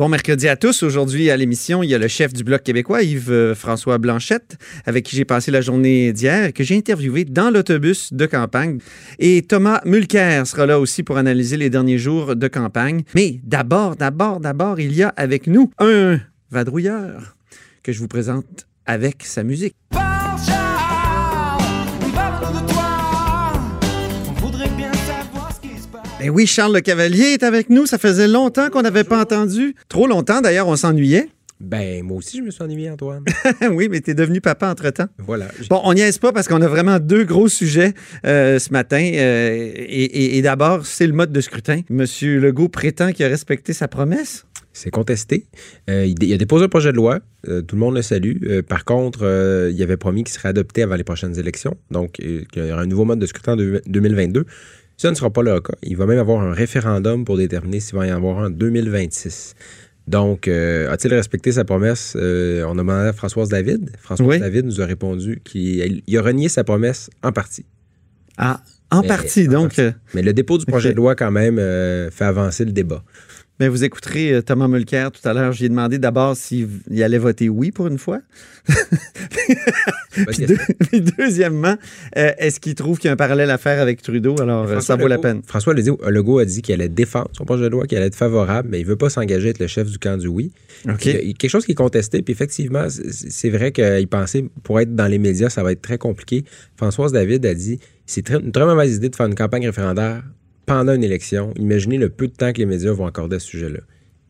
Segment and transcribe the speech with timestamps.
[0.00, 0.82] Bon mercredi à tous.
[0.82, 4.56] Aujourd'hui à l'émission, il y a le chef du Bloc québécois, Yves-François Blanchette,
[4.86, 8.78] avec qui j'ai passé la journée d'hier et que j'ai interviewé dans l'autobus de campagne.
[9.18, 13.02] Et Thomas Mulcair sera là aussi pour analyser les derniers jours de campagne.
[13.14, 16.18] Mais d'abord, d'abord, d'abord, il y a avec nous un
[16.50, 17.36] vadrouilleur
[17.82, 19.76] que je vous présente avec sa musique.
[26.20, 27.86] Ben oui, Charles Le Cavalier est avec nous.
[27.86, 29.74] Ça faisait longtemps qu'on n'avait pas entendu.
[29.88, 31.28] Trop longtemps, d'ailleurs, on s'ennuyait.
[31.60, 33.24] Ben, moi aussi, je me suis ennuyé, Antoine.
[33.72, 35.06] oui, mais t'es devenu papa entre-temps.
[35.18, 35.48] Voilà.
[35.68, 37.92] Bon, on n'y est pas parce qu'on a vraiment deux gros sujets
[38.26, 39.00] euh, ce matin.
[39.14, 41.80] euh, et et- et d'abord, c'est le mode de scrutin.
[41.90, 44.46] Monsieur Legault prétend qu'il a respecté sa promesse.
[44.72, 45.46] C'est contesté.
[45.90, 47.18] Euh, il, il a déposé un projet de loi.
[47.48, 48.36] Euh, tout le monde le salue.
[48.46, 49.20] Euh, par contre,
[49.72, 51.76] il avait promis qu'il serait adopté avant les prochaines élections.
[51.90, 54.44] Donc, qu'il y aura un nouveau mode de scrutin en deux- 2022.
[55.00, 55.72] Ça ne sera pas le cas.
[55.82, 58.50] Il va même avoir un référendum pour déterminer s'il va y en avoir un en
[58.50, 59.54] 2026.
[60.06, 62.12] Donc, euh, a-t-il respecté sa promesse?
[62.16, 63.92] Euh, on a demandé à Françoise David.
[63.98, 64.38] Françoise Oui.
[64.40, 67.64] David nous a répondu qu'il il a renié sa promesse en partie.
[68.36, 68.60] Ah,
[68.90, 69.48] en Mais- partie.
[69.48, 69.80] en Donc, partie.
[69.80, 73.02] euh, Mais le dépôt du projet de loi, quand même, euh, fait avancer le débat.
[73.60, 75.52] Ben, vous écouterez euh, Thomas Mulcair tout à l'heure.
[75.52, 78.20] J'ai demandé d'abord s'il il allait voter oui pour une fois.
[80.28, 80.56] Puis, deux-
[80.90, 81.76] puis deuxièmement,
[82.16, 84.34] euh, est-ce qu'il trouve qu'il y a un parallèle à faire avec Trudeau?
[84.40, 85.42] Alors, euh, ça vaut la peine.
[85.46, 88.14] François Legault, Legault a dit qu'il allait défendre son projet de loi, qu'il allait être
[88.16, 90.52] favorable, mais il veut pas s'engager à être le chef du camp du oui.
[90.88, 91.04] OK.
[91.04, 94.80] Il y a quelque chose qui est contesté, puis effectivement, c'est vrai qu'il pensait, pour
[94.80, 96.44] être dans les médias, ça va être très compliqué.
[96.76, 100.22] Françoise David a dit c'est une très mauvaise idée de faire une campagne référendaire
[100.70, 101.52] pendant une élection.
[101.56, 103.80] Imaginez le peu de temps que les médias vont accorder à ce sujet-là.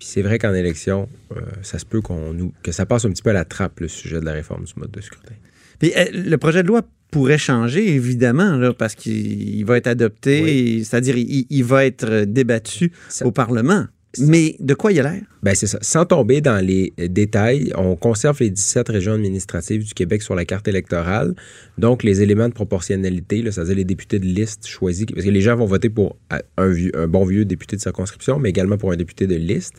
[0.00, 3.10] Puis c'est vrai qu'en élection, euh, ça se peut qu'on nous, que ça passe un
[3.10, 5.34] petit peu à la trappe, le sujet de la réforme du mode de scrutin.
[5.78, 9.14] Puis, euh, le projet de loi pourrait changer, évidemment, là, parce qu'il
[9.58, 10.84] il va être adopté, Oui.
[10.84, 13.86] c'est-à-dire il, il va être débattu Ça- au Parlement.
[14.18, 15.22] Mais de quoi il a l'air?
[15.42, 15.78] Ben c'est ça.
[15.82, 20.34] Sans tomber dans les euh, détails, on conserve les 17 régions administratives du Québec sur
[20.34, 21.34] la carte électorale.
[21.78, 25.56] Donc, les éléments de proportionnalité, c'est-à-dire les députés de liste choisis, parce que les gens
[25.56, 28.92] vont voter pour euh, un, vieux- un bon vieux député de circonscription, mais également pour
[28.92, 29.74] un député de liste.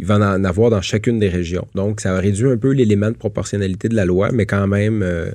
[0.00, 1.66] Il va en avoir dans chacune des régions.
[1.74, 5.02] Donc, ça va réduire un peu l'élément de proportionnalité de la loi, mais quand même,
[5.02, 5.30] euh,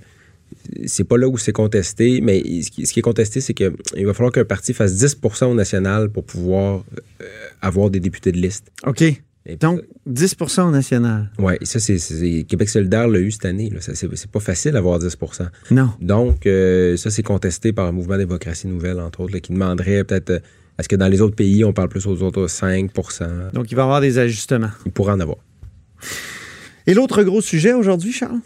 [0.85, 2.21] c'est pas là où c'est contesté.
[2.21, 6.09] Mais ce qui, est contesté, c'est qu'il va falloir qu'un parti fasse 10% au national
[6.09, 6.83] pour pouvoir
[7.21, 7.25] euh,
[7.61, 8.71] avoir des députés de liste.
[8.85, 9.03] OK.
[9.45, 11.29] Et Donc, 10% au national.
[11.37, 13.69] oui, ça, c'est, Québec solidaire l'a eu cette année.
[13.69, 13.81] Là.
[13.81, 15.89] Ça, c'est, pas facile d'avoir 10% Non.
[15.99, 20.05] Donc, euh, ça, c'est contesté par le mouvement démocratie nouvelle, entre autres, là, qui demanderait
[20.05, 20.29] peut-être.
[20.29, 20.39] euh,
[20.79, 23.81] est-ce que dans les autres pays, on parle plus aux autres 5% Donc, il va
[23.81, 24.71] y avoir des ajustements.
[24.85, 25.37] Il pourrait en avoir.
[26.87, 28.39] Et l'autre gros sujet aujourd'hui, Charles?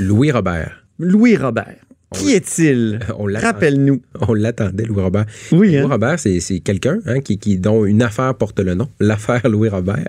[0.00, 0.87] Louis Robert.
[0.98, 1.76] Louis Robert.
[2.14, 3.00] Qui est-il?
[3.18, 4.00] On l'attendait, Rappelle-nous.
[4.28, 5.26] on l'attendait, Louis Robert.
[5.52, 5.88] Oui, Louis hein?
[5.88, 9.68] Robert, c'est, c'est quelqu'un hein, qui, qui, dont une affaire porte le nom, l'affaire Louis
[9.68, 10.08] Robert.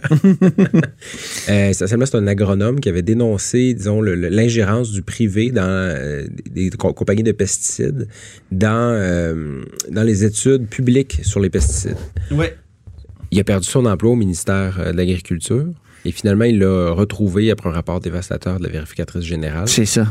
[1.49, 5.63] euh, essentiellement, c'est un agronome qui avait dénoncé, disons, le- le- l'ingérence du privé dans
[5.63, 8.07] euh, des co- compagnies de pesticides
[8.51, 9.61] dans, euh,
[9.91, 11.97] dans les études publiques sur les pesticides.
[12.31, 12.45] Oui.
[13.31, 15.67] Il a perdu son emploi au ministère de l'Agriculture
[16.05, 19.67] et finalement, il l'a retrouvé après un rapport dévastateur de la vérificatrice générale.
[19.67, 20.07] C'est ça.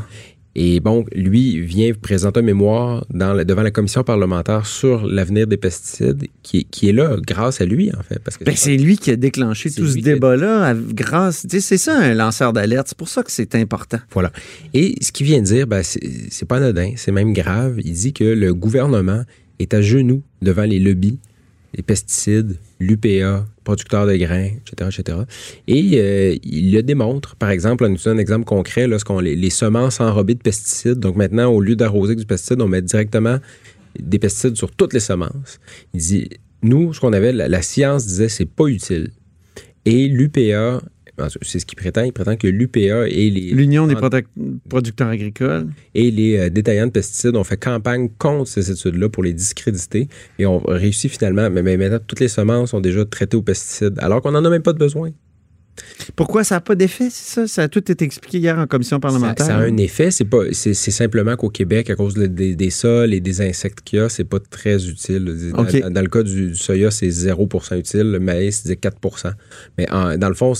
[0.60, 5.56] Et bon, lui vient présenter un mémoire dans devant la commission parlementaire sur l'avenir des
[5.56, 8.18] pesticides, qui, qui est là grâce à lui, en fait.
[8.18, 11.46] Parce que Ben, c'est lui qui a déclenché tout ce débat-là grâce.
[11.48, 12.88] C'est ça, un lanceur d'alerte.
[12.88, 13.98] C'est pour ça que c'est important.
[14.10, 14.32] Voilà.
[14.74, 17.76] Et ce qu'il vient de dire, ben, c'est c'est pas anodin, c'est même grave.
[17.84, 19.22] Il dit que le gouvernement
[19.60, 21.20] est à genoux devant les lobbies,
[21.74, 25.18] les pesticides, l'UPA, producteurs de grains, etc., etc.
[25.66, 27.36] Et euh, il le démontre.
[27.36, 30.98] Par exemple, on utilise un exemple concret, les, les semences enrobées de pesticides.
[30.98, 33.38] Donc maintenant, au lieu d'arroser du pesticide, on met directement
[33.98, 35.60] des pesticides sur toutes les semences.
[35.94, 36.28] Il dit,
[36.62, 39.10] nous, ce qu'on avait, la, la science disait, c'est pas utile.
[39.84, 40.82] Et l'UPA,
[41.42, 44.26] c'est ce qu'il prétend, il prétend que l'UPA et les L'Union des produc-
[44.68, 45.66] producteurs agricoles.
[45.94, 50.08] et les euh, détaillants de pesticides ont fait campagne contre ces études-là pour les discréditer
[50.38, 53.94] et ont réussi finalement, mais, mais maintenant toutes les semences sont déjà traitées aux pesticides
[53.98, 55.10] alors qu'on n'en a même pas de besoin.
[56.16, 57.46] Pourquoi ça n'a pas d'effet, c'est ça?
[57.46, 59.46] Ça a tout été expliqué hier en commission parlementaire.
[59.46, 60.10] ça a un effet.
[60.10, 63.40] C'est pas, c'est, c'est simplement qu'au Québec, à cause de- des, des sols et des
[63.40, 65.24] insectes qu'il y a, c'est pas très utile.
[65.52, 65.80] Dans, OK.
[65.80, 68.10] dans- dans le cas du, du soya, c'est 0% utile.
[68.12, 69.32] Le maïs, c'est 4%
[69.76, 70.52] Mais en- dans le fond,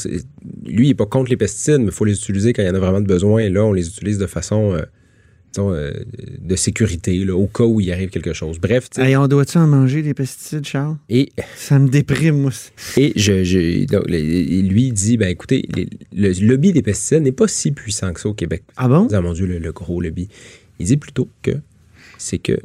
[0.66, 2.70] lui, il n'est pas contre les pesticides, mais il faut les utiliser quand il y
[2.70, 3.40] en a vraiment de besoin.
[3.42, 4.82] Et là, on les utilise de façon euh,
[5.52, 5.92] disons, euh,
[6.40, 8.58] de sécurité, là, au cas où il arrive quelque chose.
[8.58, 10.96] Bref, tu sais, Hey, on doit-tu en manger, les pesticides, Charles?
[11.08, 12.50] et Ça me déprime, moi.
[12.96, 17.32] Et je, je- donc, lui il dit, ben écoutez, les- le lobby des pesticides n'est
[17.32, 18.62] pas si puissant que ça au Québec.
[18.76, 19.08] Ah bon?
[19.12, 20.28] Ah mon Dieu, le, le gros lobby.
[20.78, 21.52] Il dit plutôt que
[22.18, 22.58] c'est que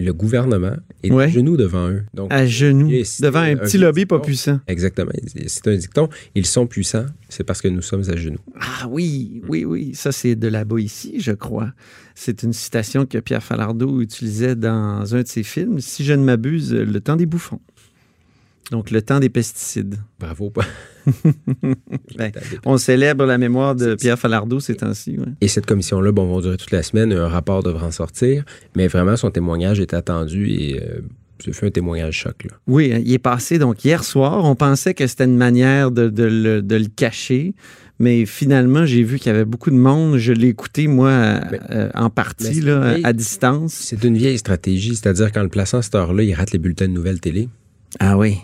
[0.00, 1.24] le gouvernement est Ouais.
[1.24, 2.02] à genoux devant eux.
[2.14, 4.58] Donc, À genoux, devant un un petit lobby pas puissant.
[4.66, 5.12] exactement.
[5.46, 6.08] C'est un dicton.
[6.34, 8.38] Ils sont puissants, c'est parce que nous sommes à genoux.
[8.58, 9.92] Ah oui, oui, oui.
[9.94, 11.72] Ça, c'est de là-bas ici, je crois.
[12.14, 16.22] C'est une citation que Pierre Falardeau utilisait dans un de ses films, si je ne
[16.24, 17.60] m'abuse, Le temps des bouffons.
[18.70, 19.96] Donc, le temps des pesticides.
[20.18, 20.52] Bravo.
[22.16, 22.30] Ben,
[22.64, 25.16] On célèbre la mémoire de Pierre Falardeau ces temps-ci.
[25.18, 25.24] ouais.
[25.40, 27.12] Et cette commission-là, bon, va durer toute la semaine.
[27.12, 28.44] Un rapport devra en sortir.
[28.76, 31.00] Mais vraiment, son témoignage est attendu et euh,
[31.42, 32.44] ce fut un témoignage choc.
[32.44, 32.50] Là.
[32.66, 34.44] Oui, il est passé donc hier soir.
[34.44, 37.54] On pensait que c'était une manière de, de le, de le cacher.
[37.98, 40.16] Mais finalement, j'ai vu qu'il y avait beaucoup de monde.
[40.18, 43.72] Je l'ai écouté, moi, Mais- euh, en partie, là, à distance.
[43.74, 46.88] C'est une vieille stratégie, c'est-à-dire qu'en le plaçant à cette heure-là, il rate les bulletins
[46.88, 47.48] de nouvelles télé.
[47.98, 48.38] Ah oui,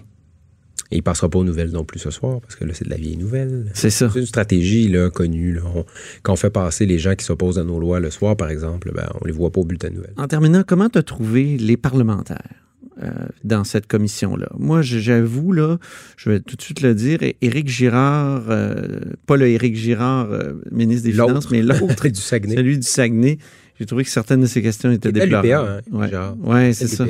[0.93, 2.91] Et il passera pas aux nouvelles non plus ce soir, parce que là, c'est de
[2.91, 3.67] la vieille nouvelle.
[3.75, 4.09] c'est ça.
[4.13, 5.55] C'est une stratégie là, connue.
[5.55, 5.63] Là.
[5.75, 5.85] On-
[6.23, 8.93] quand on fait passer les gens qui s'opposent à nos lois le soir, par exemple,
[8.95, 10.15] ben, on les voit pas au bulletin de nouvelles.
[10.17, 12.39] En terminant, comment tu as trouvé les parlementaires
[13.03, 13.11] euh,
[13.43, 14.49] dans cette commission-là?
[14.59, 15.79] Moi, j'avoue, là,
[16.17, 20.53] je vais tout de suite le dire, Éric Girard, euh, pas le Éric Girard, euh,
[20.71, 21.13] ministre des.
[21.13, 22.55] Finances, mais l'autre, du Saguenay.
[22.55, 23.39] celui du Saguenay,
[23.81, 25.53] j'ai trouvé que certaines de ces questions étaient déplorables.
[25.53, 26.11] hein, ouais.
[26.53, 27.05] Ouais, c'est ça.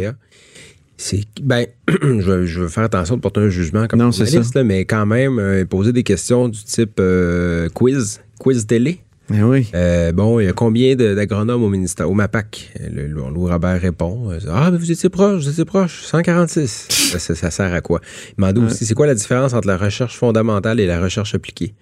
[0.97, 4.25] C'est ben, je, veux- je veux faire attention de porter un jugement comme Non, c'est
[4.27, 9.01] journaliste, là, mais quand même euh, poser des questions du type euh, quiz, quiz télé.
[9.29, 9.69] Mais oui.
[9.75, 12.73] Euh, bon, il y a combien d'agronomes au ministère, au MAPAC?
[12.81, 14.31] Le, le- Louis Robert répond.
[14.49, 16.87] Ah, mais vous étiez proche, vous étiez proche, 146.
[16.91, 18.01] ça, ça- ça sert à quoi?
[18.31, 18.65] Il demande Ouais.
[18.67, 21.75] aussi, c'est quoi la différence entre la recherche fondamentale et la recherche appliquée?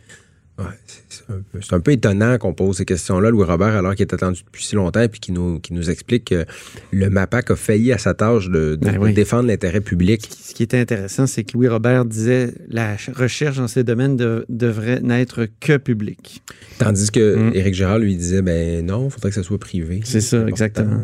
[0.56, 0.64] Ouais,
[1.08, 4.02] c'est- un, peu- c'est un peu étonnant qu'on pose ces questions-là, Louis Robert, alors qu'il
[4.02, 6.44] est attendu depuis si longtemps, et qui nous, qui nous explique que
[6.92, 10.30] le MAPAC a failli à sa tâche de, de- Ben de défendre l'intérêt public.
[10.30, 14.16] Ce qui était intéressant, c'est que Louis Robert disait la ch- recherche dans ces domaines
[14.16, 16.40] de- devrait n'être que publique.
[16.78, 17.54] Tandis que Mm.
[17.54, 20.02] Éric Gérard lui disait, ben non, il faudrait que ça soit privé.
[20.04, 20.48] C'est ça, important.
[20.54, 21.00] exactement.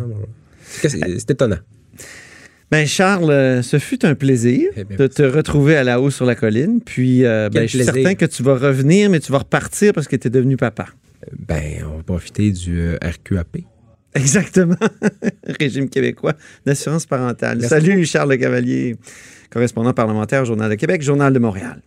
[0.62, 1.58] C'est étonnant.
[2.70, 6.24] Ben Charles, euh, ce fut un plaisir Eh de te retrouver à la haut sur
[6.24, 6.80] la colline.
[6.80, 10.06] Puis, euh, ben, je suis certain que tu vas revenir, mais tu vas repartir parce
[10.06, 10.86] que tu es devenu papa.
[11.36, 13.58] Ben, on va profiter du euh, RQAP.
[14.14, 14.76] Exactement.
[15.60, 16.34] Régime québécois
[16.64, 17.58] d'assurance parentale.
[17.58, 18.96] Merci Salut Charles Le Cavalier,
[19.50, 21.82] correspondant parlementaire au Journal de Québec, Journal de Montréal.